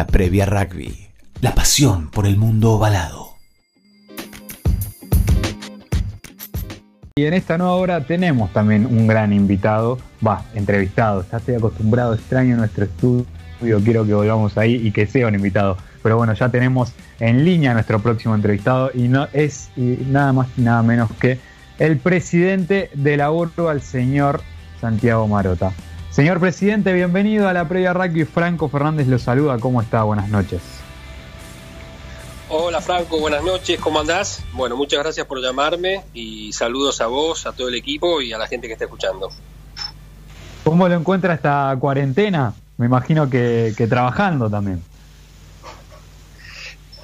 [0.00, 1.08] La previa rugby.
[1.42, 3.34] La pasión por el mundo ovalado.
[7.16, 11.26] Y en esta nueva hora tenemos también un gran invitado, va, entrevistado.
[11.30, 13.26] Ya acostumbrado, extraño nuestro estudio,
[13.84, 15.76] quiero que volvamos ahí y que sea un invitado.
[16.02, 20.62] Pero bueno, ya tenemos en línea nuestro próximo entrevistado y no es nada más y
[20.62, 21.38] nada menos que
[21.78, 24.40] el presidente de la urba, el señor
[24.80, 25.74] Santiago Marota.
[26.10, 28.24] Señor presidente, bienvenido a la previa rugby.
[28.24, 29.58] Franco Fernández lo saluda.
[29.58, 30.02] ¿Cómo está?
[30.02, 30.60] Buenas noches.
[32.48, 34.42] Hola Franco, buenas noches, ¿cómo andás?
[34.52, 38.38] Bueno, muchas gracias por llamarme y saludos a vos, a todo el equipo y a
[38.38, 39.30] la gente que está escuchando.
[40.64, 42.54] ¿Cómo lo encuentra esta cuarentena?
[42.76, 44.82] Me imagino que, trabajando también.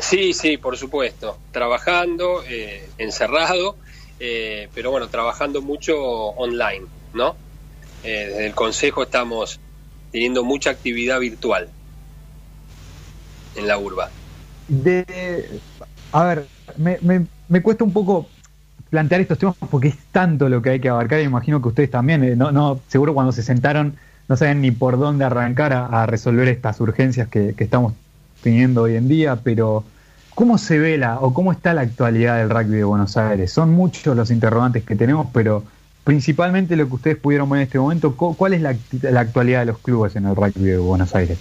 [0.01, 3.77] Sí, sí, por supuesto, trabajando, eh, encerrado,
[4.19, 7.37] eh, pero bueno, trabajando mucho online, ¿no?
[8.05, 9.61] Eh, desde el Consejo estamos
[10.13, 11.69] teniendo mucha actividad virtual
[13.57, 14.11] en la urba.
[14.69, 15.61] De,
[16.13, 16.99] a ver, me,
[17.49, 18.27] me, cuesta un poco
[18.91, 21.91] plantear estos temas porque es tanto lo que hay que abarcar y imagino que ustedes
[21.91, 23.97] también, eh, no, no, seguro cuando se sentaron
[24.29, 27.93] no saben ni por dónde arrancar a, resolver estas urgencias que, que, estamos
[28.43, 29.85] teniendo hoy en día, pero
[30.35, 33.53] ¿cómo se vela o cómo está la actualidad del rugby de Buenos Aires?
[33.53, 35.63] Son muchos los interrogantes que tenemos, pero
[36.07, 38.77] principalmente lo que ustedes pudieron ver en este momento, ¿cuál es la,
[39.19, 41.37] actualidad de los clubes en el rugby de Buenos Aires?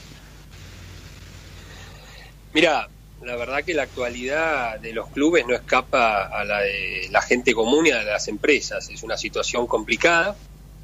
[2.52, 2.90] Mira,
[3.24, 7.54] la verdad que la actualidad de los clubes no escapa a la de la gente
[7.54, 8.90] común y a las empresas.
[8.90, 10.36] Es una situación complicada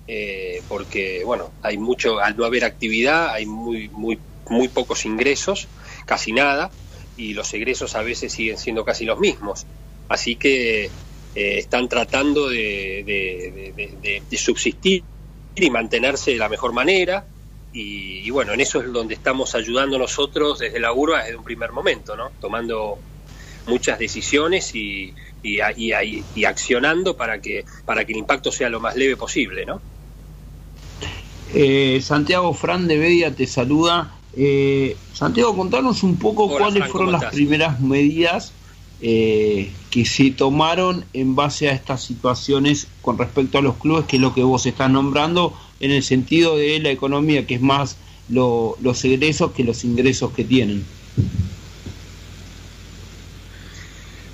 [0.07, 5.67] eh, porque, bueno, hay mucho, al no haber actividad, hay muy, muy, muy pocos ingresos,
[6.05, 6.69] casi nada,
[7.17, 9.65] y los egresos a veces siguen siendo casi los mismos.
[10.07, 10.91] Así que
[11.33, 15.03] eh, están tratando de, subsistir
[15.55, 17.25] y mantenerse de la mejor manera.
[17.73, 21.71] Y, bueno, en eso es donde estamos ayudando nosotros desde la URBA desde un primer
[21.71, 22.31] momento, ¿no?
[22.41, 22.99] Tomando
[23.67, 29.15] muchas decisiones y, y, accionando para que, para que el impacto sea lo más leve
[29.15, 29.81] posible, ¿no?
[31.53, 34.15] Eh, Santiago Fran de Bedia te saluda.
[34.35, 38.53] Eh, Santiago, contanos un poco cuáles fueron las primeras medidas
[39.01, 44.17] eh, que se tomaron en base a estas situaciones con respecto a los clubes, que
[44.17, 47.97] es lo que vos estás nombrando, en el sentido de la economía, que es más
[48.29, 50.85] los egresos que los ingresos que tienen.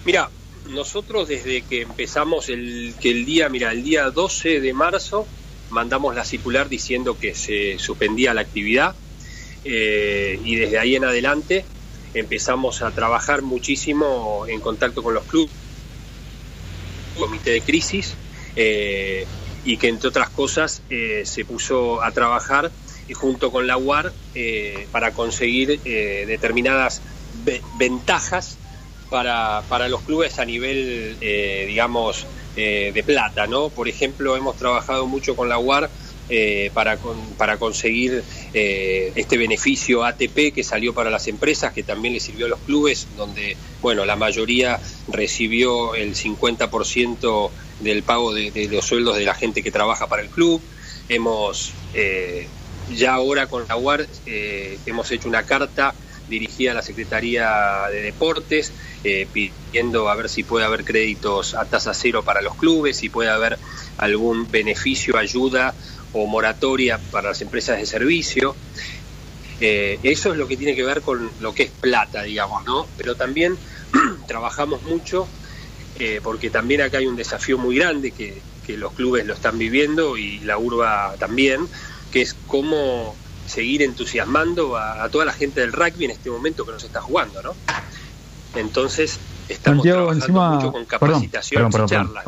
[0.06, 0.30] Mira,
[0.70, 5.28] nosotros desde que empezamos el, que el día, mira, el día 12 de marzo
[5.70, 8.96] mandamos la circular diciendo que se suspendía la actividad
[9.66, 11.66] eh, y desde ahí en adelante
[12.20, 15.52] empezamos a trabajar muchísimo en contacto con los clubes,
[17.18, 18.16] comité de crisis,
[18.56, 19.26] eh,
[19.64, 22.72] y que entre otras cosas eh, se puso a trabajar
[23.14, 27.02] junto con la UAR eh, para conseguir determinadas
[27.78, 28.58] ventajas
[29.10, 33.70] para, para, los clubes a nivel, digamos, de plata, ¿no?
[33.70, 35.90] Por ejemplo, hemos trabajado mucho con la UAR
[36.30, 36.98] eh, para,
[37.38, 38.22] para conseguir
[38.54, 42.60] eh, este beneficio ATP que salió para las empresas, que también le sirvió a los
[42.60, 44.78] clubes, donde bueno la mayoría
[45.08, 47.50] recibió el 50%
[47.80, 50.62] del pago de, los sueldos de la gente que trabaja para el club.
[51.08, 52.46] Hemos eh,
[52.94, 55.96] ya ahora con la UAR hemos hecho una carta
[56.28, 58.74] dirigida a la Secretaría de Deportes,
[59.32, 63.30] pidiendo a ver si puede haber créditos a tasa cero para los clubes, si puede
[63.30, 63.58] haber
[63.98, 65.74] algún beneficio, ayuda
[66.14, 68.56] o moratoria para las empresas de servicio.
[69.60, 72.86] Eh, eso es lo que tiene que ver con lo que es plata, digamos, ¿no?
[72.98, 73.58] Pero también
[74.28, 75.28] trabajamos mucho
[76.00, 78.42] eh, porque también acá hay un desafío muy grande que,
[78.76, 81.66] los clubes lo están viviendo y la urba también,
[82.12, 86.74] que es cómo seguir entusiasmando a, toda la gente del rugby en este momento que
[86.74, 87.56] nos está jugando, ¿no?
[88.56, 92.26] Entonces, estamos trabajando mucho con capacitaciones y charlas.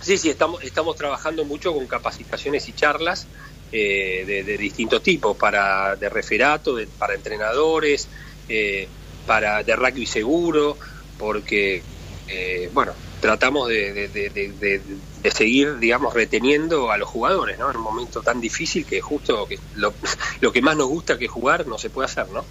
[0.00, 3.26] Sí, sí, estamos, estamos trabajando mucho con capacitaciones y charlas
[3.72, 8.08] eh, de, distintos tipos, para de referato, para entrenadores,
[8.48, 8.88] eh,
[9.26, 10.78] para de rugby seguro,
[11.18, 11.82] porque,
[12.28, 17.70] eh, bueno, tratamos de, de, seguir, digamos, reteniendo a los jugadores, ¿no?
[17.70, 19.92] En un momento tan difícil que justo que lo
[20.52, 22.44] que más nos gusta que jugar no se puede hacer, ¿no?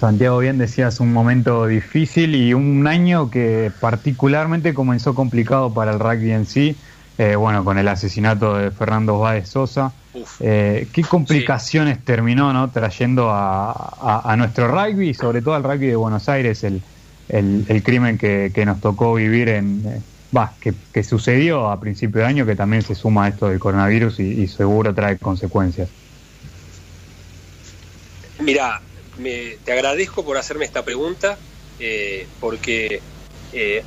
[0.00, 5.98] Santiago, bien decías, un momento difícil y un año que particularmente comenzó complicado para el
[5.98, 6.76] rugby en sí,
[7.18, 9.92] eh, bueno, con el asesinato de Fernando Báez Sosa.
[10.38, 12.70] Eh, ¿Qué complicaciones terminó ¿no?
[12.70, 16.80] trayendo a, nuestro rugby y sobre todo al rugby de Buenos Aires el,
[17.28, 19.82] el, crimen que, nos tocó vivir en...
[19.84, 20.00] Eh,
[20.36, 24.20] va, que, sucedió a principio de año, que también se suma a esto del coronavirus
[24.20, 25.88] y seguro trae consecuencias.
[28.40, 28.80] Mira,
[29.24, 31.38] te agradezco por hacerme esta pregunta,
[31.80, 33.00] eh, porque
[33.52, 33.82] eh,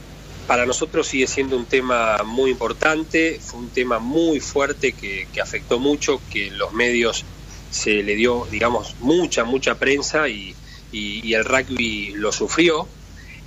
[0.48, 5.80] para nosotros sigue siendo un tema muy importante, fue un tema muy fuerte que, afectó
[5.80, 7.24] mucho, que los medios
[7.70, 10.56] se le dio, digamos, mucha, mucha prensa y,
[10.94, 12.86] el rugby lo sufrió.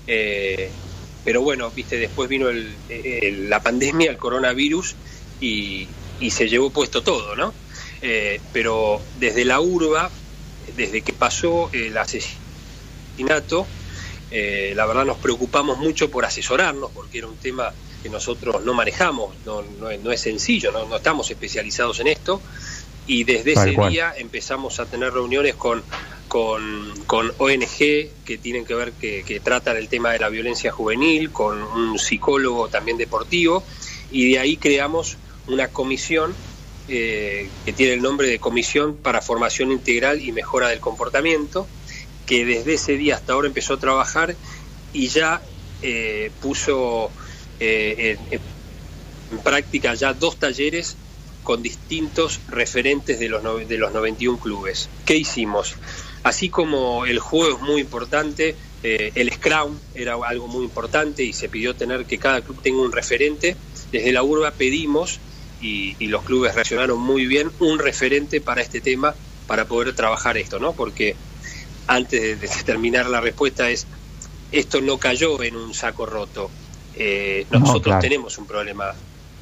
[0.07, 0.71] Eh,
[1.25, 4.95] pero bueno, viste, después vino la pandemia, el coronavirus,
[5.41, 5.87] y,
[6.31, 7.53] se llevó puesto todo, ¿no?
[8.53, 10.11] pero desde la urba
[10.77, 13.67] desde que pasó el asesinato,
[14.31, 17.73] eh, la verdad nos preocupamos mucho por asesorarnos, porque era un tema
[18.03, 22.43] que nosotros no manejamos, no, no, es sencillo, no, estamos especializados en esto,
[23.07, 25.83] y desde ese día empezamos a tener reuniones con,
[26.27, 27.79] con, con ONG
[28.25, 31.99] que tienen que ver, que, que tratan el tema de la violencia juvenil, con un
[31.99, 33.63] psicólogo también deportivo,
[34.11, 35.17] y de ahí creamos
[35.47, 36.35] una comisión
[36.87, 41.67] eh, que tiene el nombre de Comisión para Formación Integral y Mejora del Comportamiento,
[42.27, 44.37] que desde ese día hasta ahora empezó a trabajar
[44.93, 45.41] y ya
[45.81, 47.11] eh, puso
[47.59, 48.41] eh, en,
[49.43, 50.97] práctica ya dos talleres
[51.43, 54.91] con distintos referentes de los, de los 91 clubes.
[55.07, 55.77] ¿Qué hicimos?
[56.23, 61.49] Así como el juego es muy importante, el Scrum era algo muy importante y se
[61.49, 63.57] pidió tener que cada club tenga un referente,
[63.91, 65.19] desde la urba pedimos
[65.65, 69.15] y, los clubes reaccionaron muy bien, un referente para este tema
[69.47, 70.73] para poder trabajar esto, ¿no?
[70.73, 71.17] Porque
[71.87, 73.87] antes de, terminar la respuesta es,
[74.53, 76.51] esto no cayó en un saco roto.
[76.97, 78.95] Eh, nosotros tenemos un problema,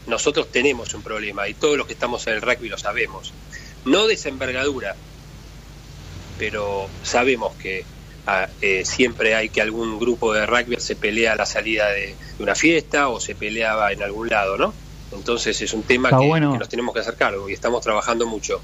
[0.06, 3.32] nosotros tenemos un problema y todos los que estamos en el rugby lo sabemos.
[3.84, 4.94] No de esa envergadura,
[6.38, 7.84] pero sabemos que
[8.26, 12.14] ah, eh, siempre hay que algún grupo de rugby se pelea a la salida de,
[12.36, 14.72] de, una fiesta o se peleaba en algún lado, ¿no?
[15.14, 18.60] Entonces es un tema que, nos tenemos que hacer cargo y estamos trabajando mucho.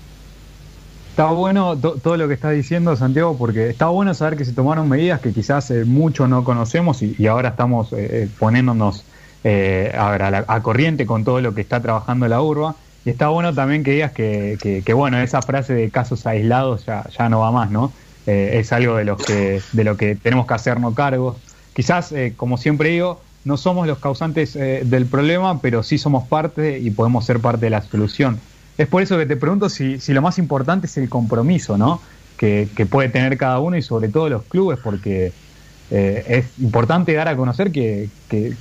[1.10, 4.88] Está bueno todo lo que está diciendo Santiago, porque está bueno saber que se tomaron
[4.88, 9.04] medidas que quizás eh, muchos no conocemos y, ahora estamos eh, eh, poniéndonos
[9.44, 12.76] a, corriente con todo lo que está trabajando la urba.
[13.04, 17.28] Y está bueno también que digas que, bueno, esa frase de casos aislados ya, ya
[17.28, 17.92] no va más, ¿no?
[18.26, 21.36] es algo de, los que, de lo que tenemos que hacernos cargo.
[21.74, 26.78] Quizás, como siempre digo, no somos los causantes eh, del problema, pero sí somos parte
[26.78, 28.38] y podemos ser parte de la solución.
[28.76, 32.02] Es por eso que te pregunto si, lo más importante es el compromiso, ¿no?
[32.36, 35.32] Que, puede tener cada uno y sobre todo los clubes, porque
[35.90, 38.10] eh, es importante dar a conocer que,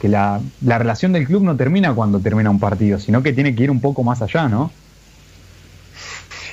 [0.04, 3.64] la, la, relación del club no termina cuando termina un partido, sino que tiene que
[3.64, 4.72] ir un poco más allá, ¿no?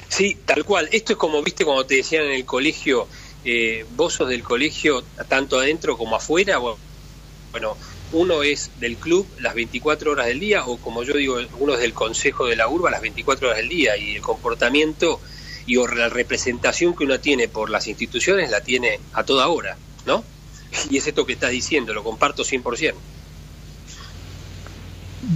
[0.09, 0.89] Sí, tal cual.
[0.91, 3.07] Esto es como, viste, cuando te decían en el colegio,
[3.45, 6.59] eh, vos sos del colegio tanto adentro como afuera.
[6.59, 7.77] Bueno,
[8.15, 11.81] uno es del club las 24 horas del día o como yo digo, uno es
[11.81, 15.21] del consejo de la urba las 24 horas del día y el comportamiento
[15.67, 19.77] y la representación que uno tiene por las instituciones la tiene a toda hora,
[20.07, 20.25] ¿no?
[20.91, 22.95] Y es esto que estás diciendo, lo comparto 100%.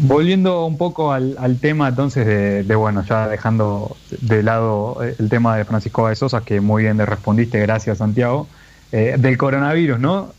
[0.03, 5.65] Volviendo un poco al, tema entonces de, bueno, ya dejando de lado el tema de
[5.65, 8.49] Francisco de Sosa, que muy bien le respondiste, gracias Santiago,
[8.93, 10.35] eh, del coronavirus, ¿no?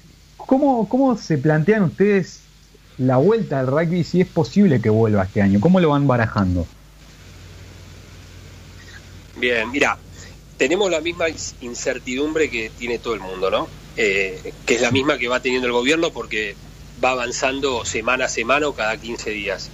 [0.49, 2.39] ¿Cómo, ¿Cómo se plantean ustedes
[2.97, 5.59] la vuelta al rugby si es posible que vuelva este año?
[5.59, 6.65] ¿Cómo lo van barajando?
[9.35, 9.99] Bien, mira,
[10.57, 11.25] tenemos la misma
[11.61, 13.67] incertidumbre que tiene todo el mundo, ¿no?
[13.95, 16.55] Eh, que es la misma que va teniendo el gobierno porque
[17.03, 19.69] va avanzando semana a semana o cada 15 días.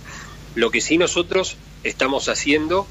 [0.55, 2.85] Lo que sí nosotros estamos haciendo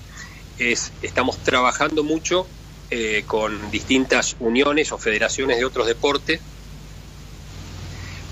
[0.59, 2.47] es, estamos trabajando mucho
[2.91, 6.41] eh, con distintas uniones o federaciones de otros deportes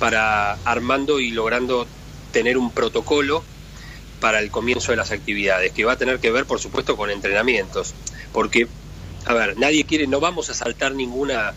[0.02, 1.86] para armando y logrando
[2.32, 3.44] tener un protocolo
[4.18, 7.08] para el comienzo de las actividades, que va a tener que ver, por supuesto, con
[7.08, 7.94] entrenamientos,
[8.32, 8.66] porque,
[9.26, 11.52] a ver, nadie quiere, no vamos a saltar ninguna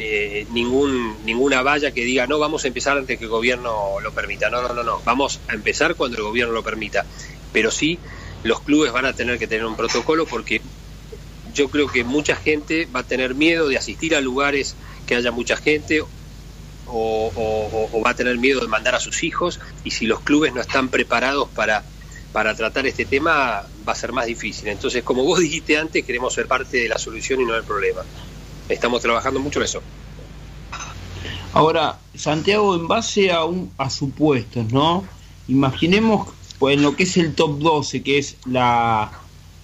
[0.00, 4.10] eh, ningún ninguna valla que diga no vamos a empezar antes que el gobierno lo
[4.10, 7.06] permita, no, no, no, no, vamos a empezar cuando el gobierno lo permita,
[7.52, 8.00] pero sí
[8.42, 10.62] los clubes van a tener que tener un protocolo porque
[11.54, 14.74] yo creo que mucha gente va a tener miedo de asistir a lugares
[15.06, 16.02] que haya mucha gente
[16.86, 20.60] o, va a tener miedo de mandar a sus hijos y si los clubes no
[20.60, 21.84] están preparados para,
[22.32, 24.68] para tratar este tema va a ser más difícil.
[24.68, 28.02] Entonces, como vos dijiste antes, queremos ser parte de la solución y no del problema.
[28.68, 29.82] Estamos trabajando mucho en eso.
[31.52, 35.04] Ahora, Santiago, en base a, un, a supuestos, ¿no?
[35.46, 39.12] Imaginemos pues, en lo que es el top 12, que es la,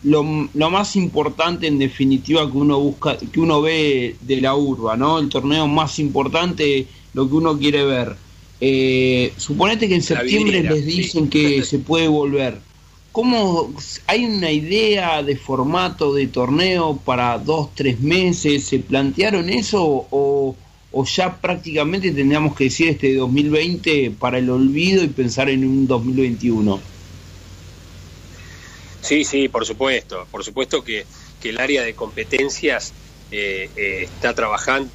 [0.04, 4.96] lo, lo, más importante en definitiva que uno busca, que uno ve de la urba,
[4.96, 5.18] ¿no?
[5.18, 8.16] El torneo más importante lo que uno quiere ver.
[8.60, 12.58] Eh, suponete que en septiembre les dicen que se puede volver.
[13.12, 13.74] ¿cómo
[14.06, 18.64] hay una idea de formato de torneo para dos, tres meses?
[18.64, 20.56] ¿Se plantearon eso o,
[20.92, 25.86] o ya prácticamente tendríamos que decir este 2020 para el olvido y pensar en un
[25.86, 26.80] 2021?
[29.02, 30.26] Sí, sí, por supuesto.
[30.30, 31.04] Por supuesto que,
[31.42, 32.92] el área de competencias
[33.30, 34.90] eh, eh, está trabajando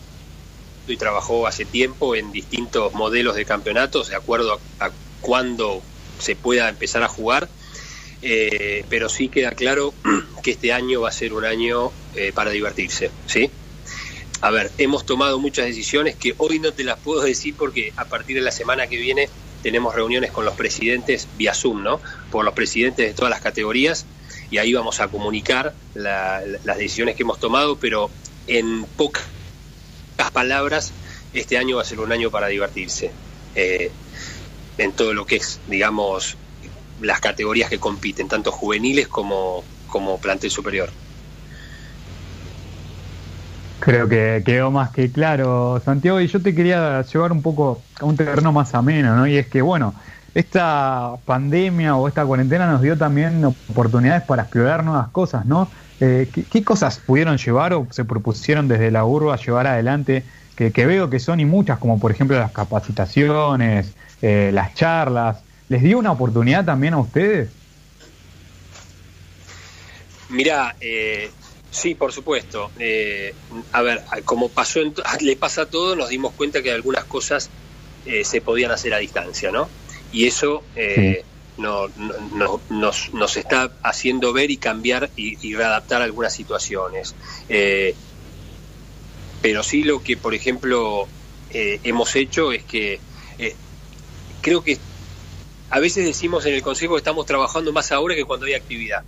[0.88, 5.82] y trabajó hace tiempo en distintos modelos de campeonatos de acuerdo a, cuándo
[6.20, 7.50] se pueda empezar a jugar.
[8.22, 9.94] Eh, pero sí queda claro
[10.44, 11.92] que este año va a ser un año
[12.34, 13.52] para divertirse, ¿sí?
[14.42, 18.06] A ver, hemos tomado muchas decisiones que hoy no te las puedo decir porque a
[18.06, 19.30] partir de la semana que viene
[19.64, 22.00] tenemos reuniones con los presidentes vía Zoom, ¿no?
[22.30, 24.06] Por los presidentes de todas las categorías
[24.52, 28.12] y ahí vamos a comunicar las decisiones que hemos tomado, pero
[28.46, 29.24] en pocas
[30.32, 30.94] palabras,
[31.34, 33.12] este año va a ser un año para divertirse
[33.56, 33.92] eh,
[34.78, 36.38] en todo lo que es, digamos,
[37.02, 40.90] las categorías que compiten, tanto juveniles como, como plantel superior.
[43.80, 48.06] Creo que quedó más que claro, Santiago, y yo te quería llevar un poco a
[48.06, 49.28] un terreno más ameno, ¿no?
[49.28, 49.94] Y es que, bueno,
[50.34, 55.72] esta pandemia o esta cuarentena nos dio también oportunidades para explorar nuevas cosas, ¿no?
[56.00, 60.26] Eh, ¿qué, cosas pudieron llevar o se propusieron desde la urba llevar adelante?
[60.56, 65.44] Que, veo que son y muchas, como por ejemplo las capacitaciones, eh, las charlas.
[65.68, 67.50] ¿Les dio una oportunidad también a ustedes?
[70.30, 71.30] Mira, eh,
[71.76, 72.72] Sí, por supuesto.
[72.80, 73.34] Eh,
[73.74, 74.80] a ver, como pasó
[75.22, 77.50] le pasa a todo, nos dimos cuenta que algunas cosas
[78.06, 79.68] eh, se podían hacer a distancia, ¿no?
[80.14, 81.26] Y eso eh,
[81.58, 81.88] no,
[82.70, 87.16] nos, nos, está haciendo ver y cambiar y, readaptar algunas situaciones.
[89.42, 91.08] pero sí lo que, por ejemplo,
[91.52, 93.00] hemos hecho es que
[94.42, 94.78] creo que
[95.70, 99.04] a veces decimos en el Consejo que estamos trabajando más ahora que cuando hay actividad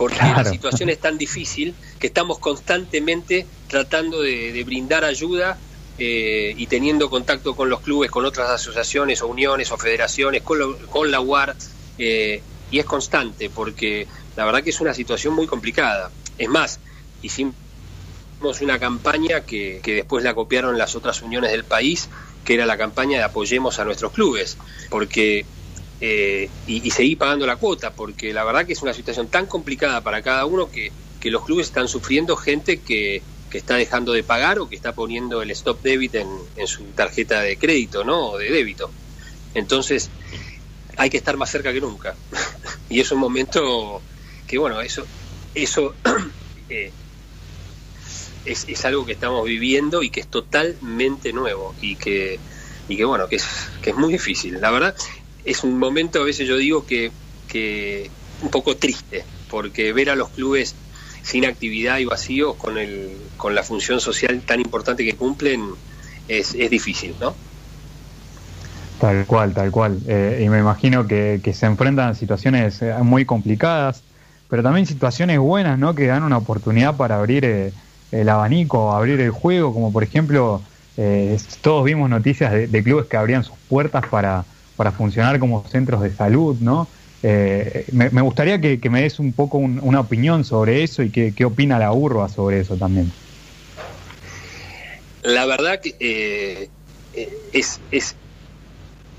[0.00, 5.58] porque la situación es tan difícil que estamos constantemente tratando de, brindar ayuda
[6.00, 11.10] eh, y teniendo contacto con los clubes, con otras asociaciones o uniones o federaciones, con,
[11.10, 11.54] la UAR,
[11.98, 16.10] eh, y es constante porque la verdad que es una situación muy complicada.
[16.38, 16.80] Es más,
[17.22, 17.54] hicimos
[18.60, 22.08] una campaña que, que después la copiaron las otras uniones del país,
[22.44, 24.56] que era la campaña de apoyemos a nuestros clubes,
[24.88, 25.44] porque
[26.02, 30.00] eh, y, seguir pagando la cuota, porque la verdad que es una situación tan complicada
[30.00, 30.92] para cada uno que,
[31.24, 33.22] los clubes están sufriendo gente que,
[33.58, 36.28] está dejando de pagar o que está poniendo el stop debit en,
[36.66, 38.30] su tarjeta de crédito, ¿no?
[38.30, 38.90] O de débito.
[39.54, 40.10] Entonces,
[40.96, 42.14] hay que estar más cerca que nunca.
[42.90, 44.00] y es un momento
[44.46, 45.06] que, bueno, eso,
[45.54, 45.94] eso
[46.68, 46.92] eh,
[48.44, 52.38] es, es, algo que estamos viviendo y que es totalmente nuevo y que,
[52.88, 53.46] y que bueno, que es,
[53.82, 54.60] que es muy difícil.
[54.60, 54.94] La verdad,
[55.44, 57.10] es un momento, a veces yo digo que,
[57.48, 58.10] que
[58.42, 60.74] un poco triste, porque ver a los clubes
[61.22, 65.62] sin actividad y vacíos con, el, con la función social tan importante que cumplen
[66.28, 67.34] es, es difícil, ¿no?
[69.00, 69.98] Tal cual, tal cual.
[70.06, 74.02] Eh, y me imagino que, se enfrentan a situaciones eh, muy complicadas,
[74.48, 75.94] pero también situaciones buenas, ¿no?
[75.94, 77.72] Que dan una oportunidad para abrir eh,
[78.12, 80.62] el abanico, abrir el juego, como por ejemplo,
[81.62, 84.44] todos vimos noticias de, clubes que abrían sus puertas para,
[84.76, 86.88] para funcionar como centros de salud, ¿no?
[87.22, 91.78] Eh, me, gustaría que, me des un poco una opinión sobre eso y qué, opina
[91.78, 93.12] la URBA sobre eso también.
[95.22, 96.70] La verdad que eh,
[97.52, 98.14] es, es,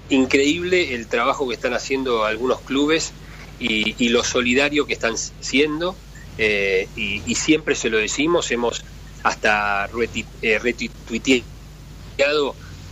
[0.10, 3.13] increíble el trabajo que están haciendo algunos clubes
[3.60, 5.96] y, lo solidario que están siendo
[6.38, 8.84] eh, y, siempre se lo decimos, hemos
[9.24, 11.36] hasta retuiteado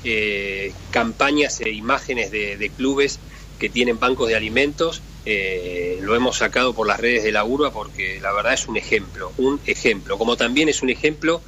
[0.04, 3.20] eh, campañas e imágenes de, clubes
[3.60, 5.01] que tienen bancos de alimentos.
[5.25, 8.78] Eh, lo hemos sacado por las redes de la URBA porque la verdad es un
[8.78, 10.18] ejemplo, un ejemplo.
[10.18, 11.42] Como también es un ejemplo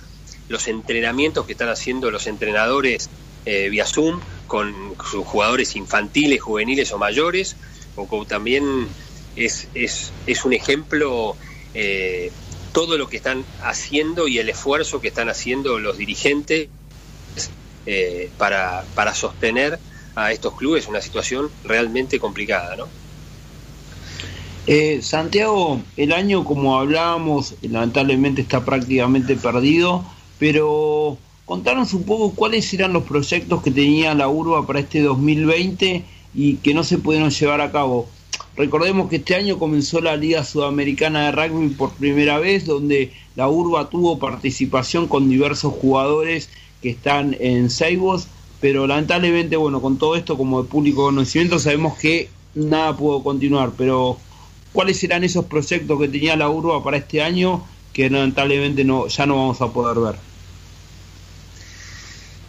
[0.50, 3.10] los entrenamientos que están haciendo los entrenadores
[3.46, 7.56] eh, vía Zoom con sus jugadores infantiles, juveniles o mayores,
[7.96, 8.88] o también
[9.38, 11.38] es, es, es un ejemplo
[11.74, 12.32] eh,
[12.74, 16.68] todo lo que están haciendo y el esfuerzo que están haciendo los dirigentes
[18.38, 19.80] para, para sostener
[20.15, 22.88] a estos clubes una situación realmente complicada, ¿no?
[24.68, 30.06] Eh, Santiago, el año como hablábamos, lamentablemente está prácticamente perdido,
[30.38, 36.03] pero contanos un poco cuáles eran los proyectos que tenía la URBA para este 2020
[36.36, 38.08] y que no se pudieron llevar a cabo.
[38.56, 43.48] Recordemos que este año comenzó la Liga Sudamericana de Rugby por primera vez, donde la
[43.48, 46.50] URBA tuvo participación con diversos jugadores
[46.82, 48.27] que están en Seibos,
[48.62, 53.72] pero lamentablemente, bueno, con todo esto como de público conocimiento sabemos que nada pudo continuar,
[53.77, 54.18] pero
[54.72, 59.25] ¿cuáles serán esos proyectos que tenía la urba para este año que lamentablemente no, ya
[59.25, 60.15] no vamos a poder ver?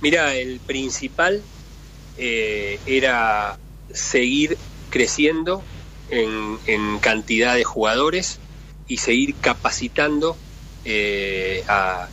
[0.03, 1.43] Mira, el principal
[2.19, 3.59] eh, era
[3.93, 4.59] seguir
[4.91, 5.63] creciendo
[6.11, 8.39] en, cantidad de jugadores
[8.87, 10.37] y seguir capacitando
[10.85, 12.09] eh, a,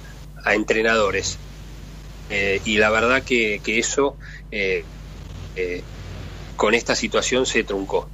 [0.54, 1.38] entrenadores.
[2.30, 4.18] Eh, y la verdad que, eso
[6.56, 8.10] con esta situación se truncó.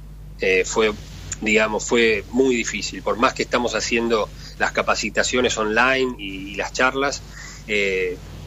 [0.64, 0.92] fue,
[1.40, 3.02] digamos, fue muy difícil.
[3.02, 7.22] Por más que estamos haciendo las capacitaciones online y, las charlas,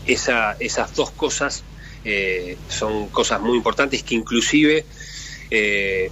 [0.06, 1.64] esa, esas dos cosas
[2.06, 4.86] eh, son cosas muy importantes que inclusive
[5.52, 6.10] eh,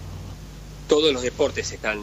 [0.88, 2.02] todos los deportes están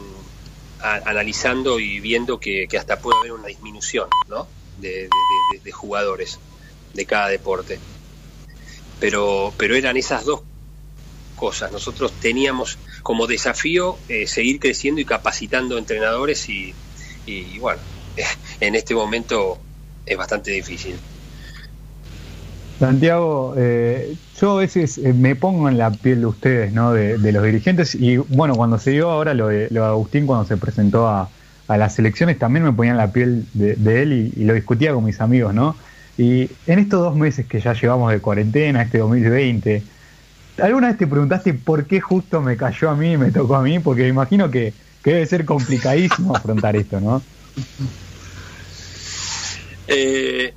[0.79, 4.47] analizando y viendo que, hasta puede haber una disminución ¿no?
[4.77, 5.09] de,
[5.71, 6.37] jugadores
[6.95, 7.79] de cada deporte.
[8.99, 10.41] Pero, pero eran esas dos
[11.35, 11.71] cosas.
[11.71, 16.73] Nosotros teníamos como desafío eh, seguir creciendo y capacitando entrenadores y,
[17.25, 17.81] y bueno,
[18.59, 19.59] en este momento
[20.05, 20.95] es bastante difícil.
[22.79, 26.91] Santiago, eh, yo a veces eh, me pongo en la piel de ustedes, ¿no?
[26.91, 27.95] De, los dirigentes.
[27.95, 31.29] Y bueno, cuando se dio ahora lo de, Agustín, cuando se presentó a,
[31.67, 35.21] las elecciones, también me ponía en la piel de, él y, lo discutía con mis
[35.21, 35.75] amigos, ¿no?
[36.17, 39.83] Y en estos dos meses que ya llevamos de cuarentena, este 2020,
[40.61, 43.61] ¿alguna vez te preguntaste por qué justo me cayó a mí y me tocó a
[43.61, 43.79] mí?
[43.79, 47.21] Porque me imagino que, que debe ser complicadísimo afrontar esto, ¿no?
[49.87, 50.53] Eh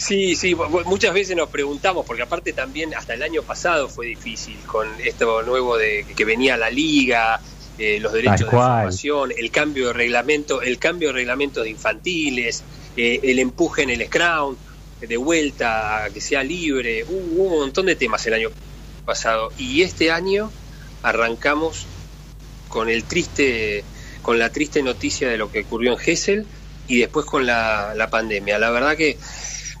[0.00, 0.56] Sí, sí,
[0.86, 5.42] muchas veces nos preguntamos, porque aparte también hasta el año pasado fue difícil con esto
[5.42, 7.38] nuevo de que venía la liga,
[7.76, 12.64] eh, los derechos de formación, el cambio de reglamento, el cambio de reglamento de infantiles,
[12.96, 14.56] eh, el empuje en el scrum,
[15.00, 18.50] de vuelta que sea libre, hubo un montón de temas el año
[19.04, 19.52] pasado.
[19.58, 20.50] Y este año
[21.02, 21.86] arrancamos
[22.68, 23.84] con el triste,
[24.22, 26.46] con la triste noticia de lo que ocurrió en Gessel
[26.86, 28.58] y después con la, la pandemia.
[28.58, 29.18] La verdad que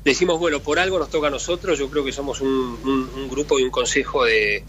[0.04, 3.62] decimos, bueno, por algo nos toca a nosotros, yo creo que somos un, grupo y
[3.62, 4.64] un consejo de,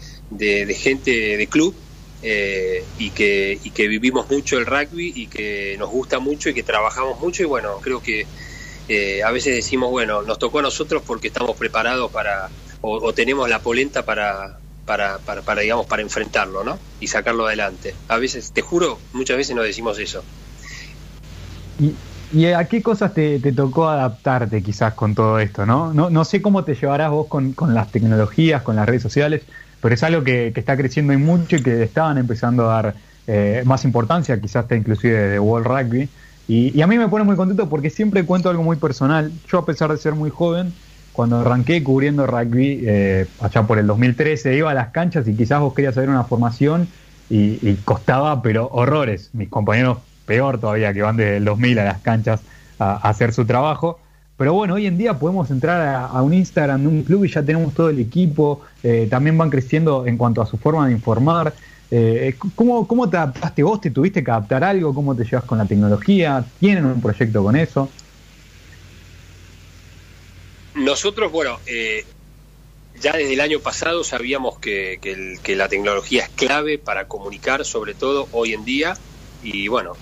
[0.76, 1.74] gente de club
[2.22, 6.54] eh, y, que, y que vivimos mucho el rugby y que nos gusta mucho y
[6.54, 7.42] que trabajamos mucho.
[7.42, 8.26] Y bueno, creo que
[8.88, 12.48] eh, a veces decimos, bueno, nos tocó a nosotros porque estamos preparados para,
[12.80, 16.78] o, tenemos la polenta para, para, digamos, para enfrentarlo, ¿no?
[17.00, 17.94] Y sacarlo adelante.
[18.08, 20.22] A veces, te juro, muchas veces nos decimos eso.
[22.32, 25.66] ¿Y a qué cosas te, tocó adaptarte quizás con todo esto?
[25.66, 29.42] No, no, no sé cómo te llevarás vos con, las tecnologías, con las redes sociales,
[29.80, 32.94] pero es algo que, está creciendo y mucho y que estaban empezando a dar
[33.26, 36.08] eh, más importancia, quizás hasta inclusive de World Rugby.
[36.54, 39.32] Y, a mí me pone muy contento porque siempre cuento algo muy personal.
[39.48, 40.74] Yo a pesar de ser muy joven,
[41.14, 45.60] cuando arranqué cubriendo rugby eh, allá por el 2013, iba a las canchas y quizás
[45.60, 46.88] vos querías hacer una formación
[47.30, 49.30] y, costaba, pero horrores.
[49.32, 52.42] Mis compañeros peor todavía, que van desde el 2000 a las canchas
[52.78, 53.98] a, hacer su trabajo.
[54.36, 57.42] Pero bueno, hoy en día podemos entrar a, un Instagram de un club y ya
[57.42, 61.54] tenemos todo el equipo, eh, también van creciendo en cuanto a su forma de informar.
[61.94, 63.78] Eh, ¿cómo, ¿Cómo te adaptaste vos?
[63.78, 64.94] ¿Te tuviste que adaptar algo?
[64.94, 66.50] ¿Cómo te llevas con la tecnología?
[66.58, 67.92] ¿Tienen un proyecto con eso?
[70.72, 72.06] Nosotros, bueno, eh,
[72.94, 75.00] ya desde el año pasado sabíamos que,
[75.42, 78.94] que, la tecnología es clave para comunicar, sobre todo hoy en día,
[79.42, 79.98] y bueno,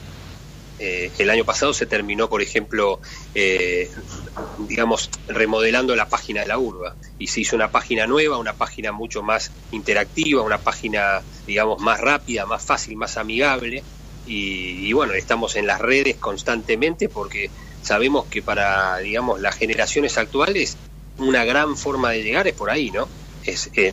[0.82, 3.00] eh, el año pasado se terminó, por ejemplo,
[3.34, 3.90] eh,
[4.66, 8.90] digamos, remodelando la página de la urba y se hizo una página nueva, una página
[8.90, 13.84] mucho más interactiva, una página, digamos, más rápida, más fácil, más amigable.
[14.26, 17.50] Y, bueno, estamos en las redes constantemente porque
[17.82, 20.78] sabemos que para, digamos, las generaciones actuales
[21.18, 23.06] una gran forma de llegar es por ahí, ¿no?
[23.44, 23.92] Es, eh,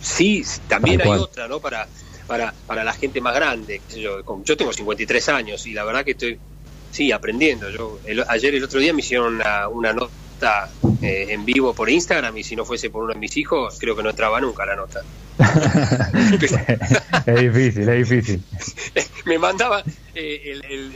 [0.00, 1.60] sí, también hay otra, ¿no?
[1.60, 1.86] Para
[2.26, 3.80] para, para la gente más grande.
[3.96, 6.38] Yo, yo tengo 53 años y la verdad que estoy,
[6.90, 7.70] sí, aprendiendo.
[7.70, 10.68] Yo Ayer, el otro día, me hicieron una, una nota
[11.02, 13.94] eh, en vivo por Instagram y si no fuese por uno de mis hijos, creo
[13.96, 15.00] que no entraba nunca la nota.
[17.26, 18.42] es difícil, es difícil.
[19.26, 19.82] me mandaba
[20.14, 20.94] eh, el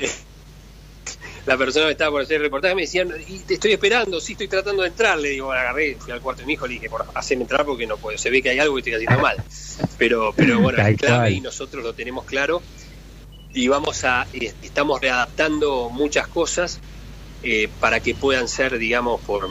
[1.48, 4.32] la persona que estaba por hacer el reportaje me decían, y te estoy esperando, sí
[4.32, 6.90] estoy tratando de entrar, le digo, agarré, fui al cuarto de mi hijo, le dije,
[6.90, 9.42] por hacerme entrar porque no puedo, se ve que hay algo que estoy haciendo mal.
[9.96, 12.60] Pero, pero bueno, es clave y nosotros lo tenemos claro
[13.54, 14.26] y vamos a,
[14.62, 16.80] estamos readaptando muchas cosas
[17.42, 19.48] eh, para que puedan ser, digamos, por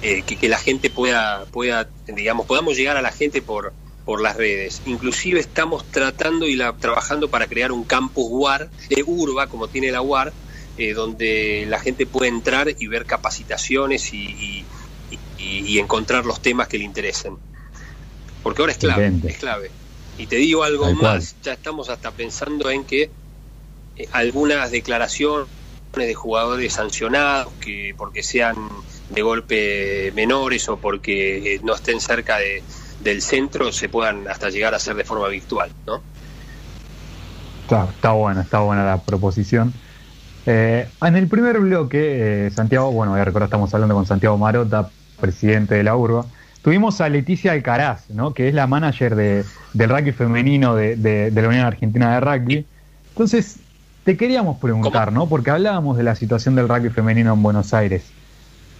[0.00, 3.74] eh, que, que, la gente pueda, pueda, digamos, podamos llegar a la gente por,
[4.06, 4.80] por las redes.
[4.86, 9.92] Inclusive estamos tratando y la, trabajando para crear un campus WAR, de urba, como tiene
[9.92, 10.32] la WAR,
[10.78, 14.64] eh, donde la gente puede entrar y ver capacitaciones y,
[15.78, 17.36] encontrar los temas que le interesen.
[18.42, 19.70] Porque ahora es clave, es clave.
[20.18, 23.10] Y te digo algo más, ya estamos hasta pensando en que
[23.96, 25.46] eh, algunas declaraciones
[25.94, 28.56] de jugadores sancionados, que porque sean
[29.10, 32.62] de golpe menores o porque eh, no estén cerca de,
[33.00, 36.02] del centro, se puedan hasta llegar a hacer de forma virtual, ¿no?
[37.62, 39.72] Está, está buena, está buena la proposición.
[40.46, 44.88] Eh, en el primer bloque, Santiago, bueno, voy a recordar, estamos hablando con Santiago Marota,
[45.20, 46.24] presidente de la URBA.
[46.62, 48.32] Tuvimos a Leticia Alcaraz, ¿no?
[48.32, 52.66] que es la manager de, del rugby femenino de, de, la Unión Argentina de Rugby.
[53.10, 53.56] Entonces,
[54.04, 55.28] te queríamos preguntar, ¿no?
[55.28, 58.04] Porque hablábamos de la situación del rugby femenino en Buenos Aires.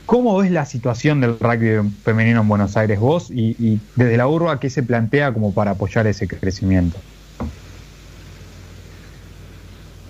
[0.04, 4.60] ¿Cómo ves la situación del rugby femenino en Buenos Aires vos y, desde la urba
[4.60, 6.96] qué se plantea como para apoyar ese crecimiento?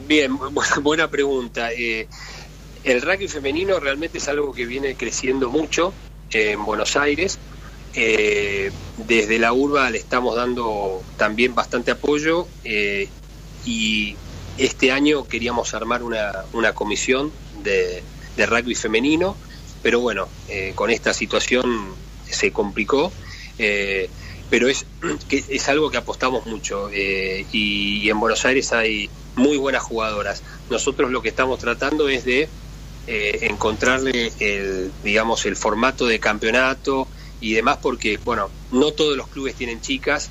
[0.07, 0.38] Bien,
[0.83, 1.73] buena pregunta.
[1.73, 2.09] Eh,
[2.85, 5.92] el rugby femenino realmente es algo que viene creciendo mucho
[6.31, 7.38] en Buenos Aires.
[7.95, 13.09] Eh, desde la urba le estamos dando también bastante apoyo eh,
[13.64, 14.14] y
[14.59, 18.03] este año queríamos armar una, una comisión de,
[18.47, 19.35] rugby femenino,
[19.83, 21.95] pero bueno, eh, con esta situación
[22.31, 23.12] se complicó.
[23.59, 24.09] Eh,
[24.51, 24.87] pero es,
[25.31, 30.42] es algo que apostamos mucho eh, y, en Buenos Aires hay muy buenas jugadoras.
[30.70, 32.49] Nosotros lo que estamos tratando es de
[33.07, 37.07] encontrarle el, digamos, el formato de campeonato
[37.40, 40.29] y demás porque, bueno, no todos los clubes tienen chicas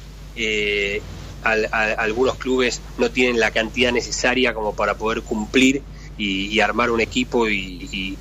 [1.45, 5.83] algunos clubes no tienen la cantidad necesaria como para poder cumplir
[6.17, 8.17] y, armar un equipo y,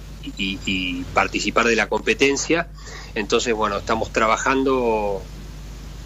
[1.15, 2.69] participar de la competencia.
[3.15, 5.23] Entonces, bueno, estamos trabajando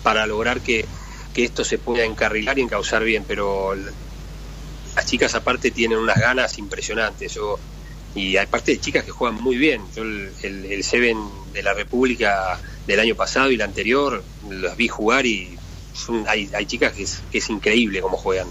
[0.03, 0.87] para lograr que,
[1.35, 3.73] esto se pueda encarrilar y encauzar bien, pero
[4.99, 7.33] las chicas aparte tienen unas ganas impresionantes.
[7.33, 7.57] Yo,
[8.17, 9.81] y aparte de chicas que juegan muy bien.
[9.95, 11.17] Yo el, el, Seven
[11.53, 15.57] de la República del año pasado y el anterior los vi jugar y
[16.27, 18.49] hay, chicas que es, increíble cómo juegan.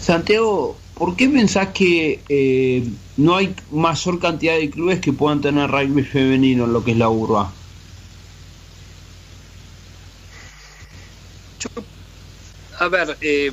[0.00, 5.70] Santiago, ¿por qué pensás que eh, no hay mayor cantidad de clubes que puedan tener
[5.70, 7.52] rugby femenino en lo que es la urba?
[12.78, 13.50] a ver, eh,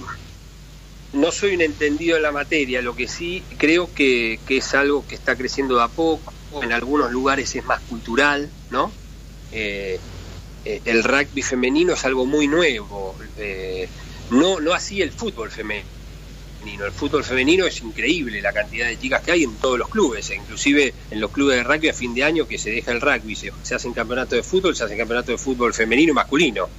[1.13, 5.15] no soy un entendido en la materia, lo que sí creo que, es algo que
[5.15, 8.91] está creciendo de a poco, en algunos lugares es más cultural, ¿no?
[9.52, 9.99] Eh,
[10.65, 13.15] eh, el rugby femenino es algo muy nuevo.
[13.38, 13.88] Eh,
[14.32, 15.86] no, no así el fútbol femenino.
[16.86, 20.30] El fútbol femenino es increíble la cantidad de chicas que hay en todos los clubes,
[20.30, 23.02] e inclusive en los clubes de rugby a fin de año que se deja el
[23.02, 26.69] rugby, se, hacen campeonatos de fútbol, se hacen campeonatos de fútbol femenino y masculino.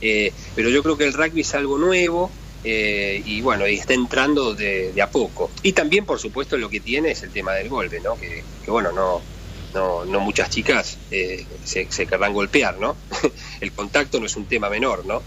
[0.00, 2.30] Eh, pero yo creo que el rugby es algo nuevo
[2.68, 5.50] y bueno, y está entrando de, a poco.
[5.62, 8.16] Y también, por supuesto, lo que tiene es el tema del golpe, ¿no?
[8.18, 9.22] que bueno, no,
[9.76, 12.96] no, no muchas chicas eh, se, querrán golpear, ¿no?
[13.60, 15.22] el contacto no es un tema menor, ¿no?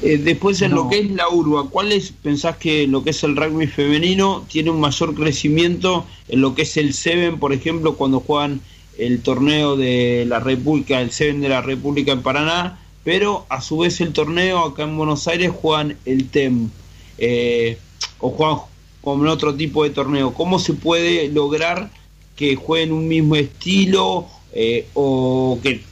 [0.00, 3.36] Eh, después en lo que es la urba, ¿cuáles pensás que lo que es el
[3.36, 8.20] rugby femenino tiene un mayor crecimiento en lo que es el Seven, por ejemplo, cuando
[8.20, 8.60] juegan
[8.96, 13.78] el torneo de la República, el Seven de la República en Paraná, pero a su
[13.78, 16.70] vez el torneo acá en Buenos Aires juegan el TEM
[17.18, 17.78] eh,
[18.20, 18.58] o juegan
[19.00, 20.34] con otro tipo de torneo.
[20.34, 21.90] ¿Cómo se puede lograr
[22.36, 25.82] que jueguen un mismo estilo eh, o que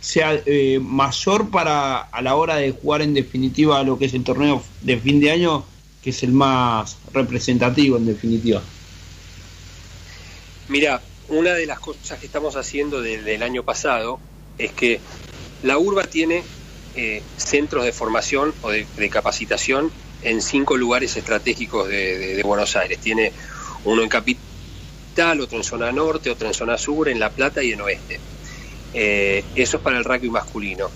[0.00, 4.24] sea eh, mayor para a la hora de jugar en definitiva lo que es el
[4.24, 5.64] torneo de fin de año,
[6.02, 8.62] que es el más representativo en definitiva.
[10.68, 14.20] Mira, una de las cosas que estamos haciendo desde el año pasado
[14.58, 15.00] es que
[15.62, 16.42] la URBA tiene
[16.94, 19.90] eh, centros de formación o de, capacitación
[20.22, 22.98] en cinco lugares estratégicos de, Buenos Aires.
[22.98, 23.32] Tiene
[23.84, 27.72] uno en Capital otro en zona norte, otro en zona sur, en La Plata y
[27.72, 28.20] en oeste.
[28.92, 30.90] Eh, eso es para el rugby masculino.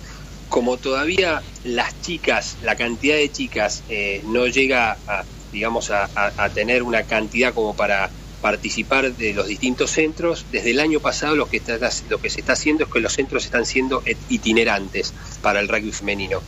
[0.49, 6.09] Como todavía las chicas, la cantidad de chicas eh, no llega a, digamos, a,
[6.55, 11.48] tener una cantidad como para participar de los distintos centros, desde el año pasado lo
[11.48, 15.61] que, está, lo que se está haciendo es que los centros están siendo itinerantes para
[15.61, 16.40] el rugby femenino.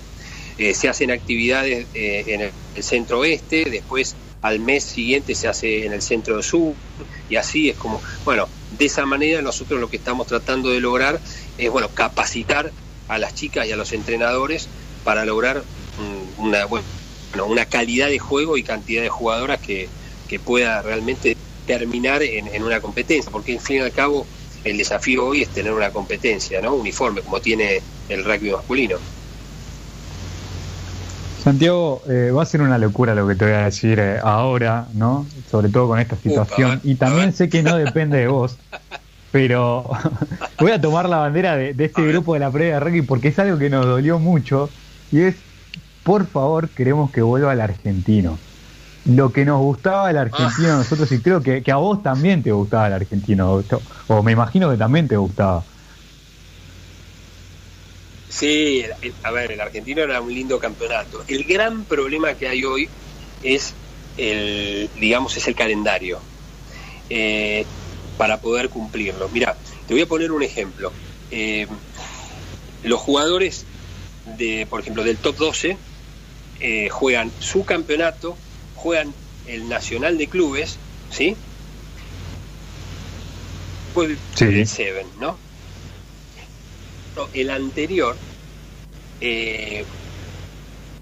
[0.58, 5.92] Eh, se hacen actividades en el centro oeste, después al mes siguiente se hace en
[5.92, 6.74] el centro sur
[7.30, 11.20] y así es como, bueno, de esa manera nosotros lo que estamos tratando de lograr
[11.58, 12.72] es, bueno, capacitar
[13.08, 14.68] a las chicas y a los entrenadores
[15.04, 15.62] para lograr
[16.38, 16.84] una, bueno,
[17.46, 19.88] una calidad de juego y cantidad de jugadoras que,
[20.28, 24.26] que pueda realmente terminar en, en, una competencia, porque en fin y al cabo
[24.64, 26.74] el desafío hoy es tener una competencia, ¿no?
[26.74, 28.96] Uniforme, como tiene el rugby masculino.
[31.42, 34.86] Santiago, eh, va a ser una locura lo que te voy a decir eh, ahora,
[34.94, 35.26] ¿no?
[35.50, 36.80] Sobre todo con esta situación.
[36.84, 38.56] y también sé que no depende de vos,
[39.32, 39.90] pero
[40.60, 43.38] voy a tomar la bandera de, este grupo de la previa de rugby porque es
[43.40, 44.70] algo que nos dolió mucho.
[45.10, 45.34] y es,
[46.04, 48.38] por favor, queremos que vuelva el argentino.
[49.04, 52.52] Lo que nos gustaba el argentino a nosotros, y creo que, a vos también te
[52.52, 53.62] gustaba el argentino,
[54.06, 55.64] o me imagino que también te gustaba.
[58.28, 58.84] Sí,
[59.22, 61.22] a ver, el argentino era un lindo campeonato.
[61.28, 62.88] El gran problema que hay hoy
[63.42, 63.74] es
[64.16, 66.18] el, digamos, es el calendario
[67.10, 67.66] eh,
[68.16, 69.28] para poder cumplirlo.
[69.28, 70.92] Mira, te voy a poner un ejemplo.
[71.30, 71.66] Eh,
[72.82, 73.66] los jugadores
[74.38, 75.76] de, por ejemplo, del top 12
[76.60, 78.36] eh, juegan su campeonato,
[78.82, 79.14] juegan
[79.46, 80.76] el nacional de clubes,
[81.08, 81.36] ¿sí?
[84.40, 85.38] El Seven, ¿no?
[87.32, 88.16] El anterior
[89.20, 89.84] eh,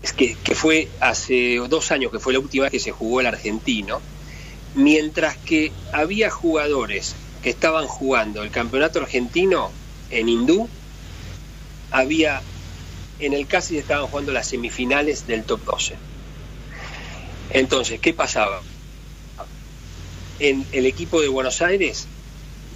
[0.02, 3.20] es que, que, fue hace dos años que fue la última vez que se jugó
[3.20, 4.02] el argentino,
[4.74, 9.70] mientras que había jugadores que estaban jugando el campeonato argentino
[10.10, 10.68] en hindú,
[11.90, 12.42] había
[13.20, 16.09] en el casi estaban jugando las semifinales del top 12.
[17.52, 18.60] Entonces, ¿qué pasaba?
[20.38, 22.06] En el equipo de Buenos Aires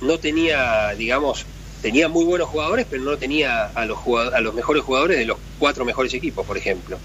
[0.00, 1.46] no tenía, digamos,
[1.80, 3.98] tenía muy buenos jugadores, pero no tenía a los,
[4.32, 6.98] a los mejores jugadores de los cuatro mejores equipos, por ejemplo.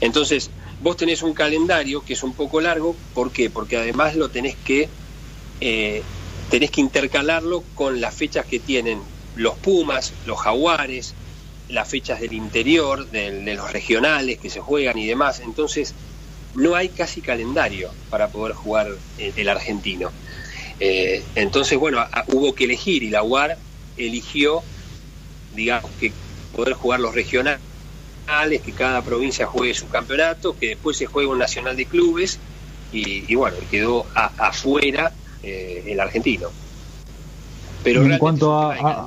[0.00, 3.50] Entonces, vos tenés un calendario que es un poco largo, ¿por qué?
[3.50, 4.88] Porque además lo tenés que,
[5.60, 6.02] eh,
[6.50, 9.00] tenés que intercalarlo con las fechas que tienen
[9.34, 11.14] los Pumas, los Jaguares,
[11.68, 15.40] las fechas del interior, de los regionales que se juegan y demás.
[15.40, 15.94] Entonces,
[16.58, 20.10] no hay casi calendario para poder jugar eh, el argentino.
[20.80, 23.56] Eh, entonces, bueno, hubo que elegir y la UAR
[23.96, 24.62] eligió,
[25.54, 26.12] digamos, que
[26.54, 27.60] poder jugar los regionales,
[28.64, 32.38] que cada provincia juegue su campeonato, que después se juegue un nacional de clubes
[32.92, 36.48] y, bueno, quedó afuera eh, el argentino.
[37.84, 39.06] Pero en cuanto a,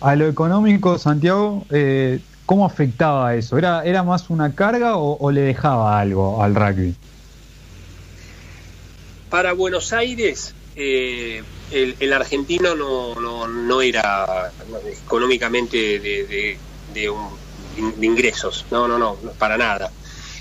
[0.00, 2.20] a, lo económico, Santiago, eh,
[2.52, 3.56] ¿cómo afectaba eso?
[3.56, 6.94] ¿Era, ¿Era más una carga o, le dejaba algo al rugby?
[9.30, 14.52] Para Buenos Aires, eh, el, argentino no, no, no, era
[15.06, 16.58] económicamente de,
[16.92, 17.10] de,
[18.02, 19.90] ingresos, no, no, no, para nada.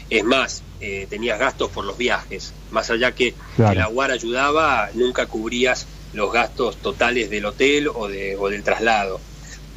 [0.10, 5.28] Es más, eh, tenías gastos por los viajes, más allá que el aguar ayudaba, nunca
[5.28, 9.22] cubrías los gastos totales del hotel o, de, o del traslado.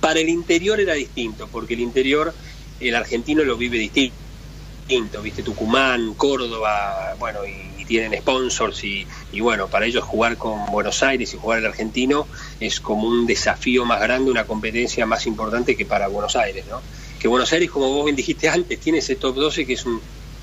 [0.04, 2.34] Para el interior era distinto, porque el interior
[2.78, 9.06] el argentino lo vive distinto, viste Tucumán, Córdoba, bueno, y, tienen sponsors y,
[9.40, 12.26] bueno, para ellos jugar con Buenos Aires y jugar el argentino
[12.60, 16.82] es como un desafío más grande, una competencia más importante que para Buenos Aires, ¿no?
[17.18, 20.02] Que Buenos Aires, como vos bien dijiste antes, tiene ese top 12 que es un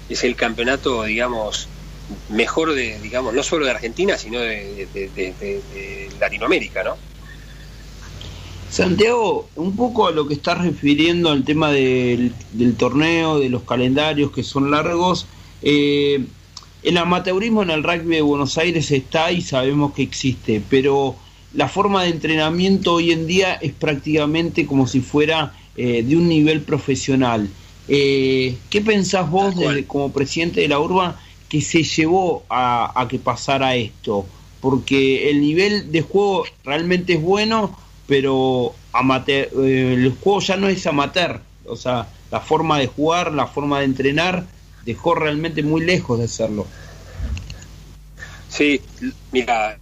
[0.09, 1.67] es el campeonato, digamos,
[2.29, 6.97] mejor de, digamos, no solo de Argentina, sino de, Latinoamérica, ¿no?
[8.71, 12.33] Santiago, un poco a lo que estás refiriendo al tema del,
[12.77, 15.27] torneo, de los calendarios que son largos,
[15.61, 16.25] eh,
[16.81, 21.17] el amateurismo en el rugby de Buenos Aires está y sabemos que existe, pero
[21.53, 26.29] la forma de entrenamiento hoy en día es prácticamente como si fuera eh, de un
[26.29, 27.49] nivel profesional.
[27.89, 29.53] Eh, ¿Qué pensás vos
[29.85, 34.25] como presidente de la URBA que se llevó a, que pasara esto,
[34.61, 37.77] porque el nivel de juego realmente es bueno,
[38.11, 43.31] pero amateur, eh, el juego ya no es amateur, o sea, la forma de jugar,
[43.31, 44.43] la forma de entrenar,
[44.83, 46.67] dejó realmente muy lejos de serlo.
[48.49, 48.81] Sí,
[49.31, 49.79] mira,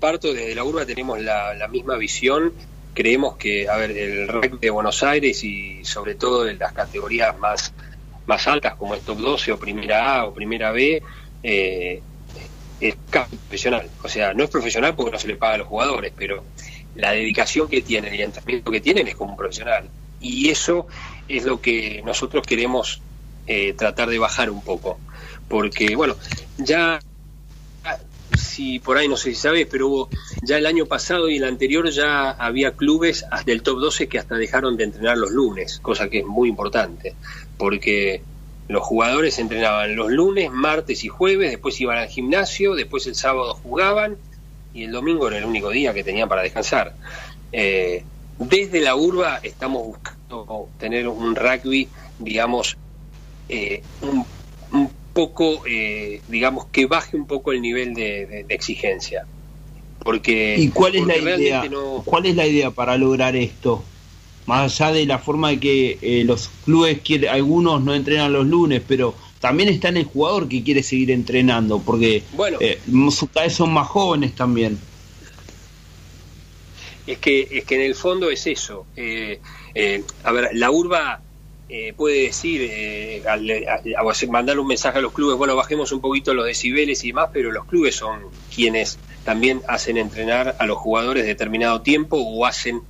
[0.00, 2.54] parto desde la urba tenemos la, la misma visión,
[2.94, 7.38] creemos que, a ver, el rugby de Buenos Aires y sobre todo en las categorías
[7.38, 7.74] más
[8.24, 11.02] más altas como es top 12 o primera A o primera B,
[11.42, 12.00] eh,
[12.80, 13.90] es profesional.
[14.02, 16.42] O sea, no es profesional porque no se le paga a los jugadores, pero
[16.96, 19.88] la dedicación que tienen y el entrenamiento que tienen es como un profesional.
[20.20, 20.86] Y eso
[21.28, 23.00] es lo que nosotros queremos
[23.46, 24.98] eh, tratar de bajar un poco.
[25.48, 26.16] Porque, bueno,
[26.58, 27.00] ya
[28.36, 30.08] si por ahí no sé si sabes, pero hubo
[30.42, 34.34] ya el año pasado y el anterior ya había clubes del top 12 que hasta
[34.34, 37.14] dejaron de entrenar los lunes, cosa que es muy importante
[37.56, 38.22] porque
[38.68, 43.54] los jugadores entrenaban los lunes, martes y jueves, después iban al gimnasio, después el sábado
[43.54, 44.16] jugaban
[44.76, 46.94] y el domingo era el único día que tenían para descansar.
[47.50, 48.04] Eh,
[48.38, 52.76] desde la urba estamos buscando tener un rugby, digamos,
[53.48, 59.24] eh, un, poco, eh, digamos, que baje un poco el nivel de, exigencia.
[60.00, 61.64] Porque, ¿Y cuál es la idea?
[62.04, 63.82] ¿Cuál es la idea para lograr esto?
[64.44, 68.80] más allá de la forma de que los clubes, quiere, algunos no entrenan los lunes,
[68.86, 69.12] pero
[69.46, 72.80] también está en el jugador que quiere seguir entrenando, porque bueno, eh,
[73.32, 74.76] cada vez son más jóvenes también.
[77.06, 78.86] Es que, es que en el fondo es eso.
[78.96, 79.38] Eh,
[80.24, 81.22] a ver, la urba
[81.68, 83.22] eh, puede decir, eh,
[84.28, 87.52] mandar un mensaje a los clubes, bueno, bajemos un poquito los decibeles y demás, pero
[87.52, 88.22] los clubes son
[88.54, 92.82] quienes también hacen entrenar a los jugadores determinado tiempo o hacen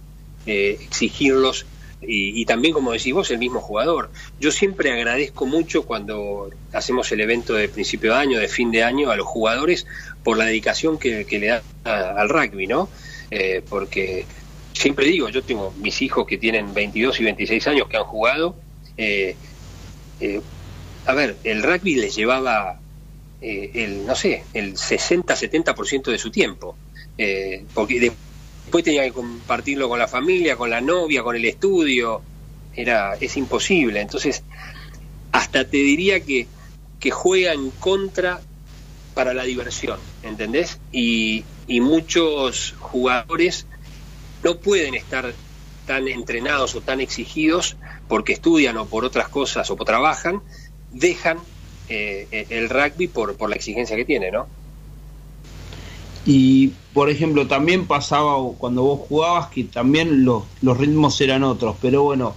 [0.47, 1.67] eh, exigirlos
[2.01, 4.11] y, también, como decís vos, el mismo jugador.
[4.39, 8.85] Yo siempre agradezco mucho cuando hacemos el evento de principio de año, de fin de
[8.85, 9.87] año, a los jugadores
[10.23, 12.89] por la dedicación que, le dan al rugby, ¿no?
[13.69, 14.25] porque
[14.73, 18.57] siempre digo, yo tengo mis hijos que tienen 22 y 26 años que han jugado
[18.97, 19.37] eh,
[20.21, 20.41] eh,
[21.05, 22.81] a ver, el rugby les llevaba
[23.41, 26.77] eh, el, no sé, el 60-70% de su tiempo,
[27.75, 28.13] porque
[28.67, 32.21] después tenía que compartirlo con la familia, con la novia, con el estudio,
[32.75, 34.01] era, es imposible.
[34.01, 34.43] Entonces,
[35.31, 36.49] hasta te diría que,
[36.99, 38.41] que juega en contra
[39.15, 40.81] para la diversión, ¿entendés?
[40.91, 43.67] Y, y muchos jugadores
[44.43, 45.33] no pueden estar
[45.87, 47.77] tan entrenados o tan exigidos
[48.09, 50.43] porque estudian o por otras cosas o trabajan,
[50.91, 51.39] dejan
[51.89, 54.49] eh, el rugby por, por la exigencia que tiene, ¿no?
[56.27, 61.77] Y, por ejemplo, también pasaba cuando vos jugabas que también los, los ritmos eran otros,
[61.81, 62.35] pero bueno,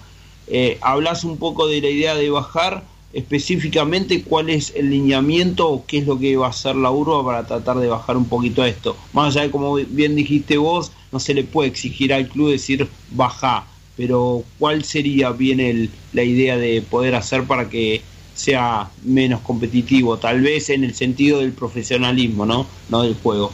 [0.47, 5.86] eh, hablas un poco de la idea de bajar, específicamente cuál es el lineamiento o
[5.86, 8.63] qué es lo que va a hacer la urba para tratar de bajar un poquito
[8.63, 8.95] esto.
[9.13, 12.88] Más allá de, como bien dijiste vos, no se le puede exigir al club decir
[13.12, 13.65] baja,
[13.97, 18.04] pero ¿cuál sería bien el, la idea de poder hacer para que
[18.36, 20.17] sea menos competitivo?
[20.17, 22.67] Tal vez en el sentido del profesionalismo, ¿no?
[22.88, 23.52] No del juego.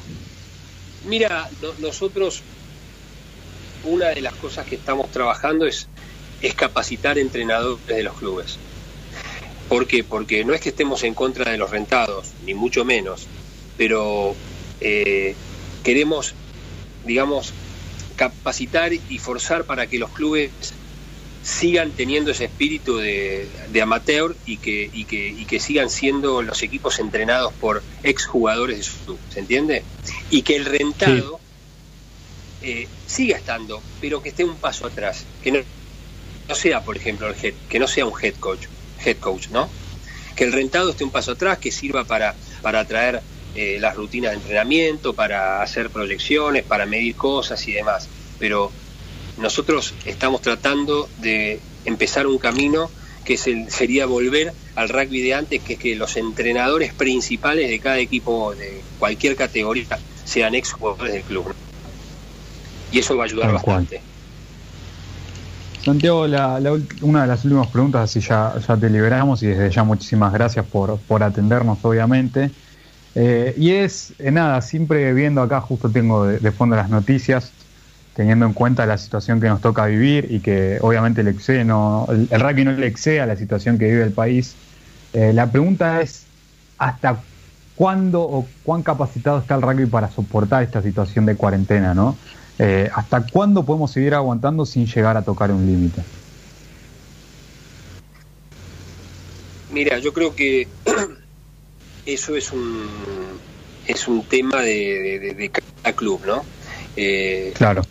[1.06, 2.44] Mira, nosotros,
[3.84, 5.88] una de las cosas que estamos trabajando es,
[6.56, 8.60] capacitar entrenadores de los clubes.
[9.68, 10.04] ¿Por qué?
[10.04, 13.28] Porque no es que estemos en contra de los rentados, ni mucho menos,
[13.78, 14.36] pero
[14.80, 15.36] eh,
[15.84, 16.36] queremos
[17.06, 17.54] digamos,
[18.16, 20.52] capacitar y forzar para que los clubes
[21.46, 23.48] sigan teniendo ese espíritu de,
[23.80, 28.84] amateur y que, y, que, y que sigan siendo los equipos entrenados por exjugadores de
[28.84, 29.84] su club, ¿se entiende?
[30.32, 31.40] Y que el rentado
[32.64, 35.60] eh, siga estando, pero que esté un paso atrás, que no,
[36.50, 38.66] no sea, por ejemplo, el head, que no sea un head coach,
[39.06, 39.70] head coach, ¿no?
[40.36, 43.22] Que el rentado esté un paso atrás, que sirva para, para atraer
[43.54, 48.10] eh, las rutinas de entrenamiento, para hacer proyecciones, para medir cosas y demás.
[48.40, 48.72] Pero
[49.38, 52.90] nosotros estamos tratando de empezar un camino
[53.24, 57.98] que sería volver al rugby de antes, que es que los entrenadores principales de cada
[57.98, 61.54] equipo de cualquier categoría sean ex jugadores del club.
[62.92, 64.02] Y eso va a ayudar bastante.
[65.84, 66.26] Santiago,
[67.02, 70.66] una de las últimas preguntas, así ya, ya te liberamos y desde ya muchísimas gracias
[70.66, 72.50] por, por atendernos, obviamente.
[73.14, 77.52] Eh, y es, eh, nada, siempre viendo acá, justo tengo de, fondo las noticias,
[78.16, 82.08] teniendo en cuenta la situación que nos toca vivir y que obviamente el, excede no,
[82.10, 84.56] el, rugby no le excede a la situación que vive el país.
[85.14, 86.26] Eh, la pregunta es,
[86.78, 87.22] ¿hasta
[87.76, 91.94] cuándo o cuán capacitado está el rugby para soportar esta situación de cuarentena?
[91.94, 92.18] ¿no?
[92.94, 96.02] ¿Hasta cuándo podemos seguir aguantando sin llegar a tocar un límite?
[99.76, 100.70] Mira, yo creo que
[102.06, 102.88] eso es un,
[103.86, 106.46] es un tema de, cada club, ¿no?
[106.96, 107.82] Eh, claro.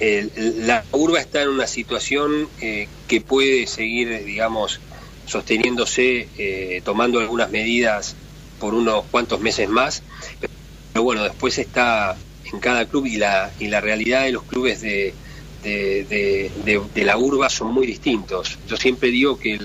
[0.00, 4.80] La urba está en una situación eh, que puede seguir, digamos,
[5.26, 8.16] sosteniéndose, eh, tomando algunas medidas
[8.58, 10.02] por unos cuantos meses más,
[10.40, 12.16] pero bueno, después está
[12.52, 15.14] en cada club y la, y la realidad de los clubes de,
[15.62, 16.50] de,
[16.94, 18.58] de la urba son muy distintos.
[18.66, 19.60] Yo siempre digo que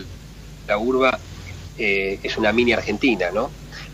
[0.68, 1.20] la urba
[1.78, 3.50] eh, es una mini Argentina, ¿no?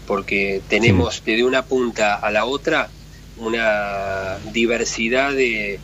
[0.07, 2.89] Porque tenemos desde una punta a la otra
[3.41, 5.79] una diversidad de,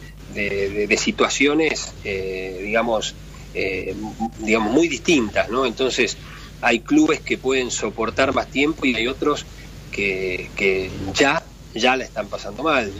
[0.97, 3.15] situaciones, eh, digamos,
[3.53, 3.95] eh,
[4.39, 5.65] digamos, muy distintas, ¿no?
[5.65, 6.17] Entonces,
[6.61, 9.45] hay clubes que pueden soportar más tiempo y hay otros
[9.91, 11.43] que, que ya,
[11.73, 12.91] ya la están pasando mal.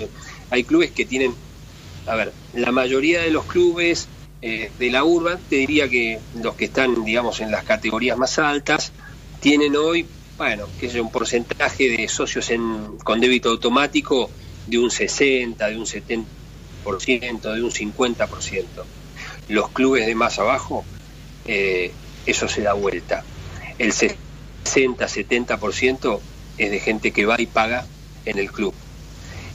[0.49, 1.33] Hay clubes que tienen,
[2.05, 4.07] a ver, la mayoría de los clubes
[4.41, 8.37] eh, de la urba, te diría que los que están, digamos, en las categorías más
[8.37, 8.91] altas,
[9.39, 10.05] tienen hoy,
[10.37, 14.29] bueno, que es un porcentaje de socios en, con débito automático
[14.67, 16.27] de un 60, de un 70%,
[17.53, 18.65] de un 50%.
[19.49, 20.85] Los clubes de más abajo,
[21.45, 21.91] eh,
[22.25, 23.23] eso se da vuelta.
[23.77, 26.19] El 60, 70%
[26.57, 27.85] es de gente que va y paga
[28.25, 28.73] en el club.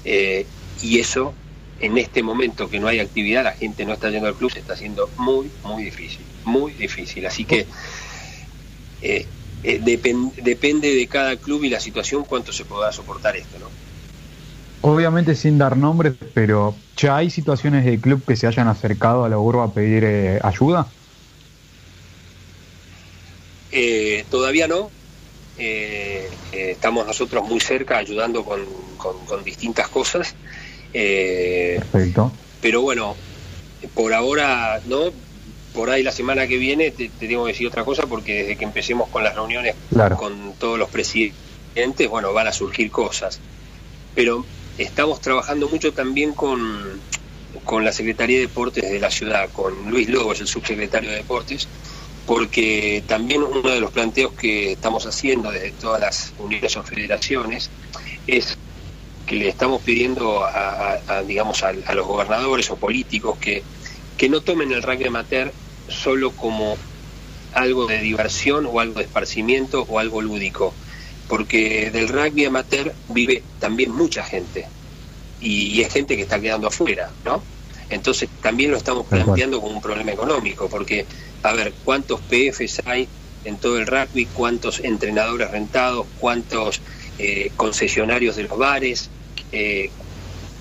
[0.05, 0.47] Eh,
[0.81, 1.35] y eso
[1.83, 4.61] en este momento que no hay actividad, la gente no está yendo al club, se
[4.61, 7.27] está haciendo muy, muy difícil, muy difícil.
[7.27, 7.67] Así que
[9.01, 9.27] eh,
[9.65, 13.82] eh, depende de cada club y la situación cuánto se pueda soportar esto, ¿no?
[14.83, 19.29] Obviamente sin dar nombres, pero ¿ya hay situaciones de club que se hayan acercado a
[19.29, 20.89] la urba a pedir eh, ayuda?
[23.71, 24.91] Eh, todavía no.
[25.57, 28.61] Eh, eh, estamos nosotros muy cerca ayudando con,
[28.99, 30.35] con, distintas cosas.
[30.93, 32.33] Perfecto.
[32.61, 33.17] Pero bueno,
[33.95, 35.11] por ahora no.
[35.73, 38.65] Por ahí la semana que viene te, tengo que decir otra cosa porque desde que
[38.65, 39.75] empecemos con las reuniones
[40.19, 43.41] con todos los presidentes, bueno, van a surgir cosas.
[44.15, 44.45] Pero
[44.79, 47.01] estamos trabajando mucho también con,
[47.65, 51.69] con la Secretaría de Deportes de la ciudad, con Luis Lobos, el subsecretario de Deportes,
[52.27, 57.71] porque también uno de los planteos que estamos haciendo desde todas las unidades o federaciones
[58.27, 58.57] es
[59.27, 63.63] que le estamos pidiendo a, digamos a, los gobernadores o políticos que,
[64.17, 65.53] que no tomen el rugby amateur
[65.89, 66.77] solo como
[67.53, 70.75] algo de diversión o algo de esparcimiento o algo lúdico,
[71.33, 74.67] porque del rugby amateur vive también mucha gente
[75.41, 77.43] y, es gente que está quedando afuera, ¿no?
[77.89, 81.07] Entonces también lo estamos planteando como un problema económico, porque,
[81.43, 83.09] a ver, ¿cuántos PFs hay
[83.47, 84.27] en todo el rugby?
[84.27, 86.07] ¿Cuántos entrenadores rentados?
[86.19, 86.83] ¿Cuántos
[87.19, 89.09] eh, concesionarios de los bares?
[89.53, 89.91] Eh,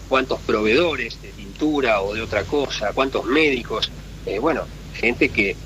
[0.08, 2.94] ¿Cuántos proveedores de pintura o de otra cosa?
[2.94, 3.92] ¿Cuántos médicos?
[4.26, 4.64] Eh, bueno,
[4.94, 5.58] gente que,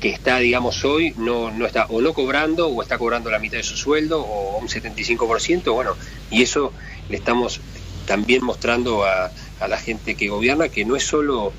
[0.00, 3.58] que está, digamos, hoy no, no está o no cobrando o está cobrando la mitad
[3.58, 5.92] de su sueldo o un 75%, bueno,
[6.30, 6.72] y eso
[7.08, 7.60] le estamos
[8.06, 9.30] también mostrando a,
[9.60, 11.52] a la gente que gobierna que no es solo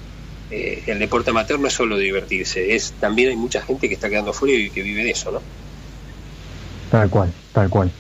[0.50, 4.10] eh, el deporte amateur, no es solo divertirse, es también hay mucha gente que está
[4.10, 5.42] quedando fuera y que vive de eso, ¿no?
[6.90, 7.92] Tal cual, tal cual.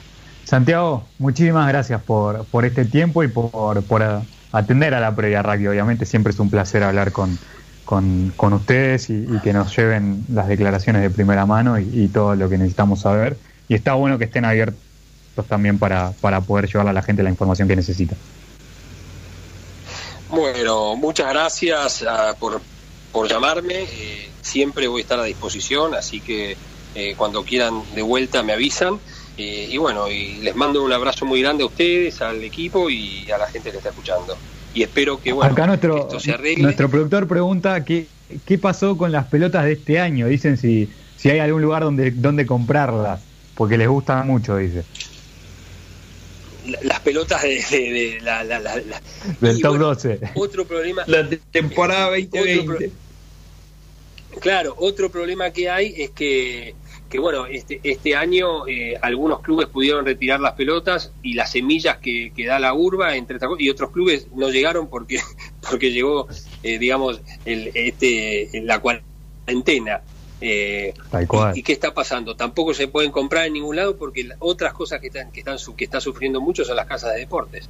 [0.43, 4.03] Santiago, muchísimas gracias por, por este tiempo y por, por
[4.51, 5.71] atender a la previa radio.
[5.71, 7.39] Obviamente siempre es un placer hablar con,
[7.85, 12.49] con, con ustedes y, que nos lleven las declaraciones de primera mano y, todo lo
[12.49, 13.37] que necesitamos saber.
[13.67, 14.75] Y está bueno que estén abiertos
[15.47, 18.15] también para, para poder llevarle a la gente la información que necesita.
[20.29, 22.61] Bueno, muchas gracias ah, por,
[23.11, 23.83] por, llamarme.
[23.83, 26.55] Eh, siempre voy a estar a disposición, así que
[26.95, 28.99] eh, cuando quieran de vuelta me avisan.
[29.37, 33.29] Eh, y bueno, y les mando un abrazo muy grande a ustedes, al equipo y
[33.31, 34.37] a la gente que está escuchando.
[34.73, 36.63] Y espero que bueno, Acá nuestro, esto se arregle.
[36.63, 38.07] Nuestro productor pregunta qué,
[38.45, 40.27] qué pasó con las pelotas de este año.
[40.27, 43.21] Dicen si, si hay algún lugar donde, donde comprarlas,
[43.55, 44.83] porque les gustan mucho, dice
[46.83, 48.43] las pelotas de, la,
[49.39, 50.19] del top 12.
[50.35, 51.03] Otro problema.
[51.07, 52.91] La temporada 2020.
[54.39, 56.75] claro, otro problema que hay es que,
[57.11, 61.97] que bueno, este, este año eh, algunos clubes pudieron retirar las pelotas y las semillas
[61.97, 65.19] que, que da la urba, entre y otros clubes no llegaron porque,
[65.69, 66.27] porque llegó,
[66.63, 70.01] eh, digamos, el, este, la cuarentena.
[70.39, 70.93] Eh,
[71.53, 72.35] y, qué está pasando?
[72.35, 75.83] Tampoco se pueden comprar en ningún lado porque otras cosas que están que están que
[75.83, 77.69] está sufriendo mucho son las casas de deportes.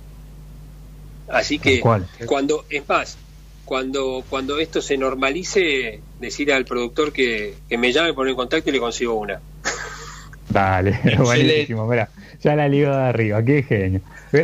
[1.28, 1.82] Así que
[2.28, 3.18] cuando es más,
[3.66, 8.74] cuando cuando esto se normalice, decir al productor que, me llame, poner en contacto y
[8.74, 9.39] le consigo una.
[10.49, 12.09] Dale, buenísimo, mira,
[12.41, 14.01] ya la ligo de arriba, qué genio.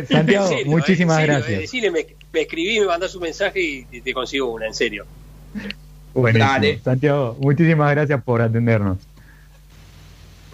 [0.08, 1.60] Santiago, muchísimas gracias.
[1.60, 3.60] decirle, me, me, escribí, me mandas un mensaje
[3.90, 5.06] y te consigo una, en serio.
[6.14, 6.44] Bueno,
[6.82, 8.98] Santiago, muchísimas gracias por atendernos.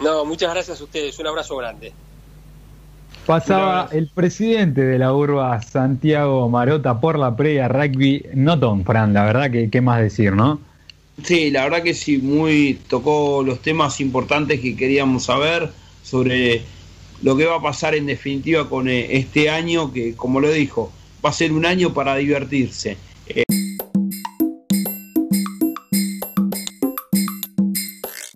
[0.03, 1.19] No, muchas gracias a ustedes.
[1.19, 1.93] Un abrazo grande.
[3.27, 8.23] Pasaba el presidente de la urba, Santiago Marota, por la previa rugby.
[8.35, 10.61] No Tom Fran, la verdad que qué más decir, ¿no?
[11.23, 15.71] Sí, la verdad que sí, muy tocó los temas importantes que queríamos saber
[16.03, 16.63] sobre
[17.23, 20.93] lo que va a pasar en definitiva con eh, este año, que como lo dijo,
[21.25, 22.99] va a ser un año para divertirse